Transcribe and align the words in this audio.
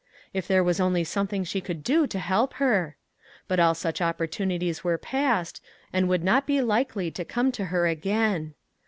If 0.33 0.47
there 0.47 0.63
was 0.63 0.79
only 0.79 1.03
something 1.03 1.43
that 1.43 1.47
she 1.47 1.61
could 1.61 1.83
do 1.83 2.07
to 2.07 2.17
help 2.17 2.53
her! 2.55 2.95
But 3.47 3.59
all 3.59 3.75
such 3.75 4.01
opportunities 4.01 4.83
were 4.83 4.97
past, 4.97 5.63
and 5.93 6.09
would 6.09 6.23
not 6.23 6.47
be 6.47 6.59
likely 6.59 7.11
to 7.11 7.23
come 7.23 7.51
to 7.51 7.65
her 7.65 7.85
again. 7.85 8.55